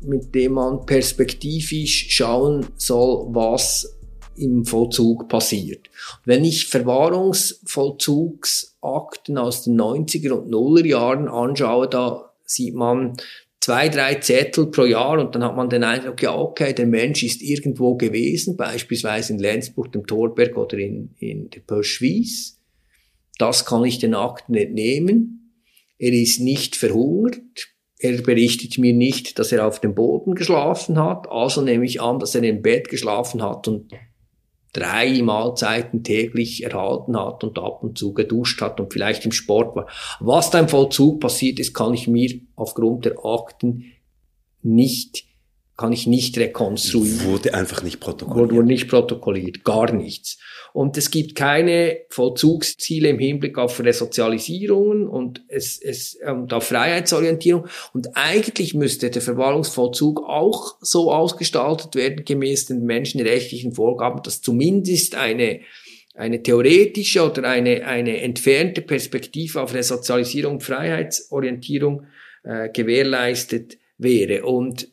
[0.00, 3.98] mit dem man perspektivisch schauen soll, was
[4.36, 5.90] im Vollzug passiert.
[6.24, 13.18] Wenn ich Verwahrungsvollzugsakten aus den 90er und Nuller Jahren anschaue, da sieht man
[13.60, 17.22] zwei, drei Zettel pro Jahr und dann hat man den Eindruck, ja, okay, der Mensch
[17.22, 22.58] ist irgendwo gewesen, beispielsweise in Lenzburg, dem Torberg oder in, in der Pöschwies.
[23.38, 25.54] Das kann ich den Akten entnehmen.
[25.98, 27.68] Er ist nicht verhungert.
[27.98, 31.28] Er berichtet mir nicht, dass er auf dem Boden geschlafen hat.
[31.30, 33.92] Also nehme ich an, dass er im Bett geschlafen hat und
[34.72, 39.74] drei Mahlzeiten täglich erhalten hat und ab und zu geduscht hat und vielleicht im Sport
[39.76, 39.86] war.
[40.20, 43.84] Was da im Vollzug passiert ist, kann ich mir aufgrund der Akten
[44.62, 45.24] nicht
[45.80, 47.24] kann ich nicht rekonstruieren.
[47.24, 48.52] Wurde einfach nicht protokolliert.
[48.52, 50.36] Wurde nicht protokolliert, gar nichts.
[50.74, 57.66] Und es gibt keine Vollzugsziele im Hinblick auf Resozialisierungen und, es, es, und auf Freiheitsorientierung.
[57.94, 65.14] Und eigentlich müsste der Verwahrungsvollzug auch so ausgestaltet werden, gemäß den menschenrechtlichen Vorgaben, dass zumindest
[65.14, 65.60] eine,
[66.14, 72.04] eine theoretische oder eine, eine entfernte Perspektive auf Resozialisierung Freiheitsorientierung
[72.44, 74.44] äh, gewährleistet wäre.
[74.44, 74.88] Und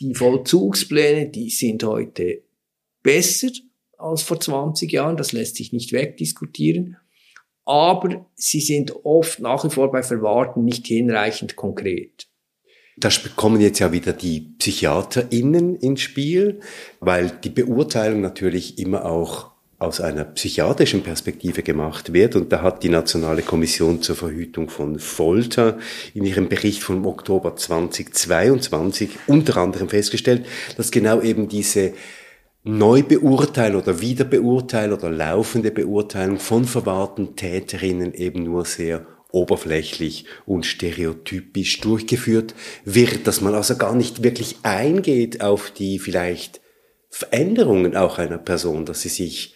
[0.00, 2.42] die Vollzugspläne, die sind heute
[3.02, 3.50] besser
[3.98, 6.96] als vor 20 Jahren, das lässt sich nicht wegdiskutieren,
[7.64, 12.28] aber sie sind oft nach wie vor bei Verwahrten nicht hinreichend konkret.
[12.96, 16.60] Da kommen jetzt ja wieder die PsychiaterInnen ins Spiel,
[17.00, 22.36] weil die Beurteilung natürlich immer auch aus einer psychiatrischen Perspektive gemacht wird.
[22.36, 25.78] Und da hat die Nationale Kommission zur Verhütung von Folter
[26.12, 30.44] in ihrem Bericht vom Oktober 2022 unter anderem festgestellt,
[30.76, 31.94] dass genau eben diese
[32.62, 41.80] Neubeurteilung oder Wiederbeurteilung oder laufende Beurteilung von verwahrten Täterinnen eben nur sehr oberflächlich und stereotypisch
[41.80, 46.60] durchgeführt wird, dass man also gar nicht wirklich eingeht auf die vielleicht
[47.08, 49.54] Veränderungen auch einer Person, dass sie sich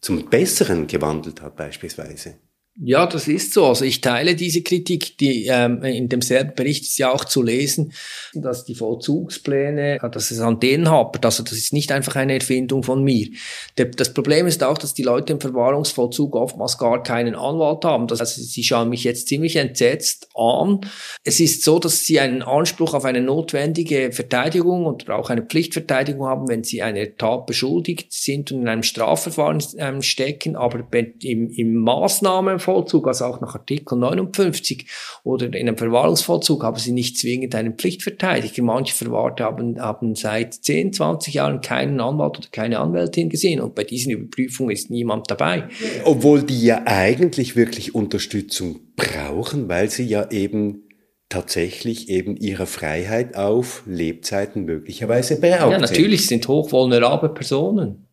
[0.00, 2.38] zum Besseren gewandelt hat beispielsweise.
[2.80, 3.66] Ja, das ist so.
[3.66, 7.92] Also ich teile diese Kritik, die ähm, in demselben Bericht ist ja auch zu lesen,
[8.34, 11.24] dass die Vollzugspläne, dass es an denen hapert.
[11.24, 13.30] Also das ist nicht einfach eine Erfindung von mir.
[13.78, 18.06] Der, das Problem ist auch, dass die Leute im Verwahrungsvollzug oftmals gar keinen Anwalt haben.
[18.06, 20.80] Das, also sie schauen mich jetzt ziemlich entsetzt an.
[21.24, 26.28] Es ist so, dass sie einen Anspruch auf eine notwendige Verteidigung und auch eine Pflichtverteidigung
[26.28, 31.50] haben, wenn sie einer Tat beschuldigt sind und in einem Strafverfahren ähm, stecken, aber im,
[31.50, 34.84] im Maßnahmen Vollzug, also auch nach Artikel 59
[35.24, 38.62] oder in einem Verwahrungsvollzug haben sie nicht zwingend einen Pflichtverteidiger.
[38.62, 43.74] Manche Verwahrte haben, haben seit 10, 20 Jahren keinen Anwalt oder keine Anwältin gesehen und
[43.74, 45.64] bei diesen Überprüfungen ist niemand dabei.
[46.04, 50.82] Obwohl die ja eigentlich wirklich Unterstützung brauchen, weil sie ja eben
[51.30, 58.06] tatsächlich eben ihre Freiheit auf Lebzeiten möglicherweise beraubt Ja, natürlich sind hochvulnerable Personen.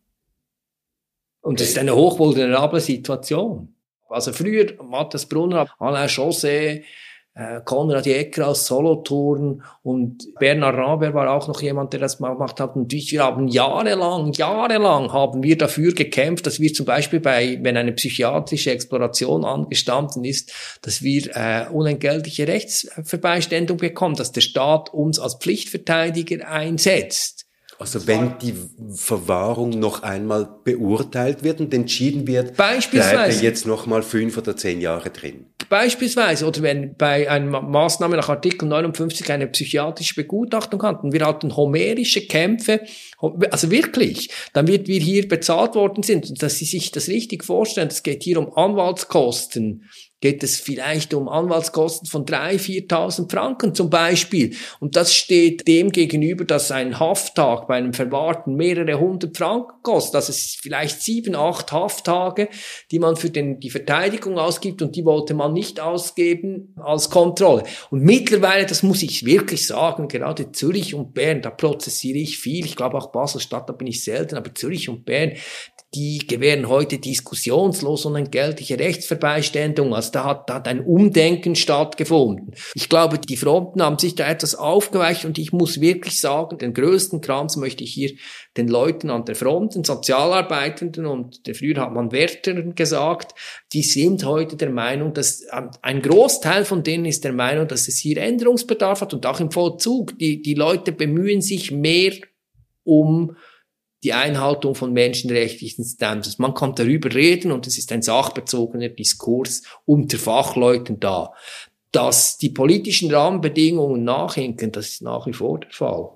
[1.41, 3.74] Und es ist eine hochvulnerable Situation.
[4.09, 6.83] Also früher, Matthias Brunner, Alain José,
[7.37, 12.59] äh, Konrad Jäcker aus Solothurn und Bernhard Raber war auch noch jemand, der das gemacht
[12.61, 12.75] hat.
[12.77, 17.75] Und wir haben jahrelang, jahrelang haben wir dafür gekämpft, dass wir zum Beispiel bei, wenn
[17.75, 25.19] eine psychiatrische Exploration angestanden ist, dass wir äh, unentgeltliche Rechtsverbeistendung bekommen, dass der Staat uns
[25.19, 27.44] als Pflichtverteidiger einsetzt.
[27.77, 28.53] Also wenn die
[28.93, 33.15] Verwahrung noch einmal beurteilt wird und entschieden wird, Beispielsweise.
[33.15, 35.47] bleibt er jetzt noch mal fünf oder zehn Jahre drin.
[35.67, 41.55] Beispielsweise, oder wenn bei einer Maßnahme nach Artikel 59 eine psychiatrische Begutachtung hatten, wir hatten
[41.55, 42.81] homerische Kämpfe,
[43.51, 47.87] also wirklich, dann wird wir hier bezahlt worden sind, dass Sie sich das richtig vorstellen,
[47.87, 49.89] es geht hier um Anwaltskosten,
[50.25, 54.55] geht es vielleicht um Anwaltskosten von 3.000, 4.000 Franken zum Beispiel.
[54.79, 60.15] Und das steht dem gegenüber, dass ein Hafttag bei einem Verwahrten mehrere hundert Franken kostet.
[60.15, 62.49] Das ist vielleicht sieben, acht Hafttage,
[62.89, 67.61] die man für den, die Verteidigung ausgibt und die wollte man nicht ausgeben als Kontrolle.
[67.91, 72.65] Und mittlerweile, das muss ich wirklich sagen, gerade Zürich und Bern, da prozessiere ich viel.
[72.65, 75.33] Ich glaube auch Basel-Stadt, da bin ich selten, aber Zürich und Bern,
[75.95, 79.95] die gewähren heute diskussionslos unentgeltliche Rechtsverbeistendung.
[79.95, 82.53] Also da hat, da hat ein Umdenken stattgefunden.
[82.73, 86.73] Ich glaube, die Fronten haben sich da etwas aufgeweicht und ich muss wirklich sagen, den
[86.73, 88.11] größten Kranz möchte ich hier
[88.57, 93.33] den Leuten an der Front, den Sozialarbeitenden und früher hat man Wärtern gesagt,
[93.73, 97.87] die sind heute der Meinung, dass ähm, ein Großteil von denen ist der Meinung, dass
[97.87, 100.17] es hier Änderungsbedarf hat und auch im Vollzug.
[100.19, 102.13] Die, die Leute bemühen sich mehr
[102.83, 103.35] um
[104.05, 106.37] die Einhaltung von menschenrechtlichen Standards.
[106.37, 111.33] Man kann darüber reden und es ist ein sachbezogener Diskurs unter Fachleuten da.
[111.91, 116.09] Dass die politischen Rahmenbedingungen nachhinken, das ist nach wie vor der Fall.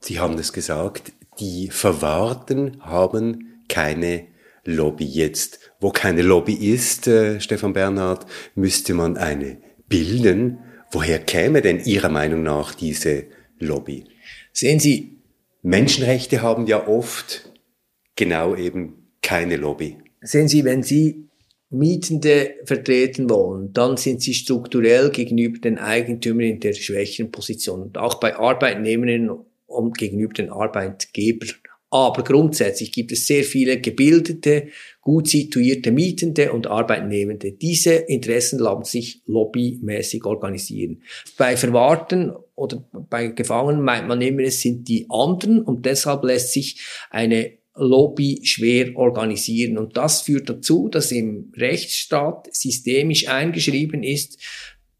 [0.00, 4.26] Sie haben es gesagt, die Verwahrten haben keine
[4.64, 5.60] Lobby jetzt.
[5.78, 8.26] Wo keine Lobby ist, äh, Stefan Bernhard,
[8.56, 10.58] müsste man eine bilden.
[10.90, 13.26] Woher käme denn Ihrer Meinung nach diese
[13.58, 14.04] Lobby?
[14.52, 15.15] Sehen Sie,
[15.66, 17.50] Menschenrechte haben ja oft
[18.14, 19.96] genau eben keine Lobby.
[20.20, 21.26] Sehen Sie, wenn Sie
[21.70, 27.98] Mietende vertreten wollen, dann sind sie strukturell gegenüber den Eigentümern in der schwächeren Position und
[27.98, 29.28] auch bei Arbeitnehmerinnen
[29.66, 31.50] und gegenüber den Arbeitgebern.
[31.90, 34.68] Aber grundsätzlich gibt es sehr viele gebildete,
[35.06, 37.52] gut situierte Mietende und Arbeitnehmende.
[37.52, 41.04] Diese Interessen lassen sich lobbymäßig organisieren.
[41.38, 46.50] Bei Verwahrten oder bei Gefangenen meint man immer, es sind die anderen und deshalb lässt
[46.50, 49.78] sich eine Lobby schwer organisieren.
[49.78, 54.40] Und das führt dazu, dass im Rechtsstaat systemisch eingeschrieben ist,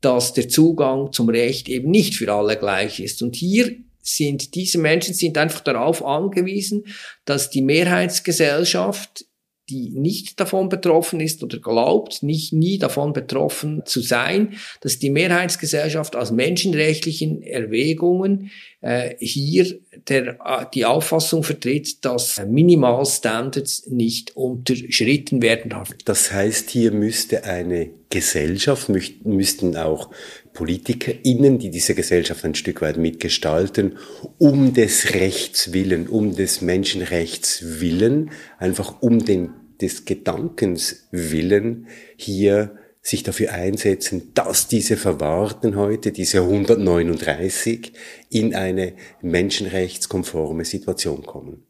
[0.00, 3.22] dass der Zugang zum Recht eben nicht für alle gleich ist.
[3.22, 6.84] Und hier sind diese Menschen sind einfach darauf angewiesen,
[7.24, 9.26] dass die Mehrheitsgesellschaft
[9.68, 15.10] die nicht davon betroffen ist oder glaubt, nicht nie davon betroffen zu sein, dass die
[15.10, 18.50] Mehrheitsgesellschaft aus menschenrechtlichen Erwägungen
[18.80, 25.90] äh, hier der, äh, die Auffassung vertritt, dass Minimalstandards nicht unterschritten werden darf.
[26.04, 28.88] Das heißt, hier müsste eine Gesellschaft,
[29.24, 30.10] müssten auch
[30.56, 33.98] PolitikerInnen, die diese Gesellschaft ein Stück weit mitgestalten,
[34.38, 39.50] um des Rechts willen, um des Menschenrechts willen, einfach um den,
[39.80, 47.92] des Gedankens willen, hier sich dafür einsetzen, dass diese Verwahrten heute, diese 139,
[48.30, 51.66] in eine menschenrechtskonforme Situation kommen.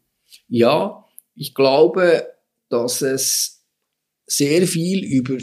[0.47, 2.25] Ja, ich glaube,
[2.69, 3.65] dass es
[4.25, 5.37] sehr viel über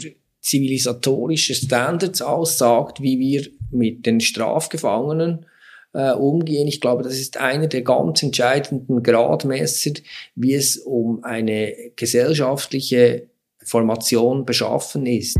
[0.45, 5.47] zivilisatorische Standards aussagt, wie wir mit den Strafgefangenen
[5.93, 6.67] äh, umgehen.
[6.67, 9.93] Ich glaube, das ist einer der ganz entscheidenden Gradmesser,
[10.35, 13.27] wie es um eine gesellschaftliche
[13.63, 15.35] Formation beschaffen ist.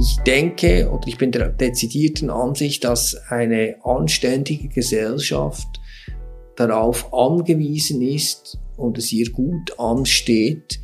[0.00, 5.68] Ich denke oder ich bin der dezidierten Ansicht, dass eine anständige Gesellschaft
[6.56, 10.80] darauf angewiesen ist und es ihr gut ansteht,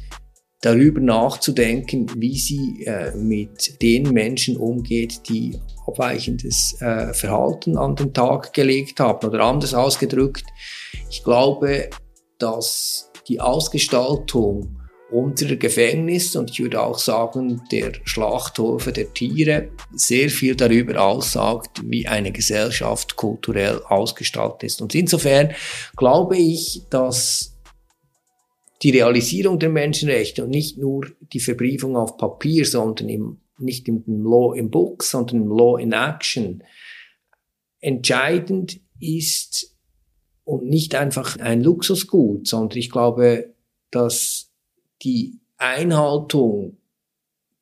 [0.63, 8.13] darüber nachzudenken, wie sie äh, mit den Menschen umgeht, die abweichendes äh, Verhalten an den
[8.13, 9.29] Tag gelegt haben.
[9.29, 10.45] Oder anders ausgedrückt,
[11.11, 11.91] ich glaube,
[12.39, 14.77] dass die Ausgestaltung
[15.11, 21.81] unserer Gefängnisse und ich würde auch sagen der Schlachthofe der Tiere sehr viel darüber aussagt,
[21.85, 24.83] wie eine Gesellschaft kulturell ausgestaltet ist.
[24.83, 25.53] Und insofern
[25.97, 27.56] glaube ich, dass
[28.87, 34.05] die Realisierung der Menschenrechte und nicht nur die Verbriefung auf Papier, sondern im, nicht im
[34.07, 36.63] Law in Book, sondern im Law in Action
[37.81, 39.77] entscheidend ist
[40.45, 43.57] und nicht einfach ein Luxusgut, sondern ich glaube,
[43.91, 44.53] dass
[45.03, 46.77] die Einhaltung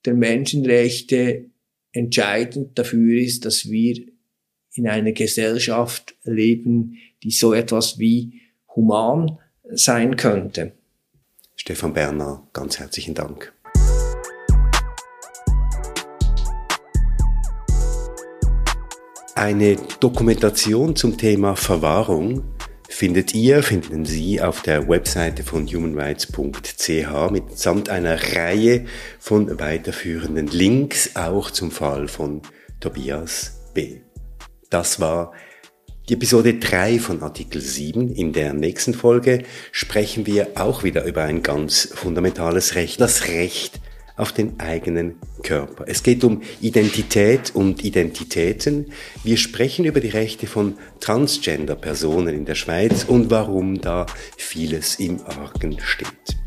[0.05, 1.47] der Menschenrechte
[1.93, 3.97] entscheidend dafür ist, dass wir
[4.75, 8.43] in einer Gesellschaft leben, die so etwas wie
[8.77, 9.39] human
[9.73, 10.75] sein könnte.
[11.57, 13.53] Stefan Berner, ganz herzlichen Dank.
[19.35, 22.45] Eine Dokumentation zum Thema Verwahrung
[22.89, 28.87] findet ihr, finden Sie auf der Webseite von humanrights.ch mitsamt einer Reihe
[29.19, 32.43] von weiterführenden Links, auch zum Fall von
[32.81, 34.01] Tobias B.
[34.71, 35.33] Das war
[36.09, 38.11] die Episode 3 von Artikel 7.
[38.15, 39.43] In der nächsten Folge
[39.73, 43.81] sprechen wir auch wieder über ein ganz fundamentales Recht, das Recht
[44.17, 45.85] auf den eigenen Körper.
[45.89, 48.93] Es geht um Identität und Identitäten.
[49.25, 55.21] Wir sprechen über die Rechte von Transgender-Personen in der Schweiz und warum da vieles im
[55.25, 56.44] Argen steht.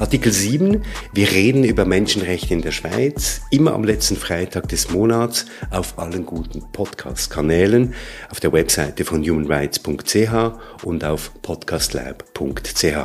[0.00, 0.82] Artikel 7.
[1.12, 6.24] Wir reden über Menschenrechte in der Schweiz, immer am letzten Freitag des Monats auf allen
[6.24, 7.94] guten Podcast-Kanälen,
[8.30, 12.96] auf der Webseite von humanrights.ch und auf podcastlab.ch.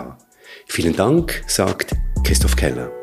[0.67, 3.02] Vielen Dank, sagt Christoph Keller.